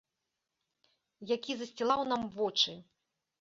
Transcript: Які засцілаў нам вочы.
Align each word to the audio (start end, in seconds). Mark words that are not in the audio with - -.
Які 1.35 1.51
засцілаў 1.59 2.01
нам 2.13 2.21
вочы. 2.39 2.73